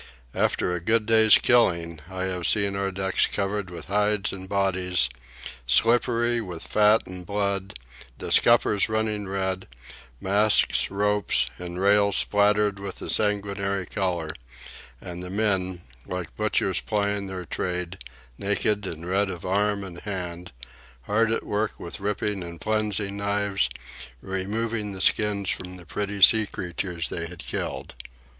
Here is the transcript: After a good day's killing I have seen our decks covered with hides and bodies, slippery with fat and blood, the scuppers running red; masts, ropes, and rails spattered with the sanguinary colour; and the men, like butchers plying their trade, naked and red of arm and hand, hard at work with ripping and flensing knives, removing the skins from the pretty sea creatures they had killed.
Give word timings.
After 0.33 0.73
a 0.73 0.79
good 0.79 1.05
day's 1.05 1.37
killing 1.37 1.99
I 2.09 2.23
have 2.23 2.47
seen 2.47 2.75
our 2.75 2.89
decks 2.89 3.27
covered 3.27 3.69
with 3.69 3.85
hides 3.85 4.33
and 4.33 4.49
bodies, 4.49 5.09
slippery 5.67 6.41
with 6.41 6.65
fat 6.65 7.03
and 7.05 7.23
blood, 7.23 7.75
the 8.17 8.31
scuppers 8.31 8.89
running 8.89 9.27
red; 9.27 9.67
masts, 10.19 10.89
ropes, 10.89 11.51
and 11.59 11.79
rails 11.79 12.15
spattered 12.17 12.79
with 12.79 12.95
the 12.95 13.11
sanguinary 13.11 13.85
colour; 13.85 14.31
and 14.99 15.21
the 15.21 15.29
men, 15.29 15.83
like 16.07 16.35
butchers 16.35 16.81
plying 16.81 17.27
their 17.27 17.45
trade, 17.45 17.99
naked 18.39 18.87
and 18.87 19.07
red 19.07 19.29
of 19.29 19.45
arm 19.45 19.83
and 19.83 19.99
hand, 20.01 20.51
hard 21.03 21.31
at 21.31 21.45
work 21.45 21.79
with 21.79 21.99
ripping 21.99 22.43
and 22.43 22.59
flensing 22.59 23.17
knives, 23.17 23.69
removing 24.19 24.93
the 24.93 24.99
skins 25.01 25.51
from 25.51 25.77
the 25.77 25.85
pretty 25.85 26.23
sea 26.23 26.47
creatures 26.47 27.09
they 27.09 27.27
had 27.27 27.37
killed. 27.45 27.93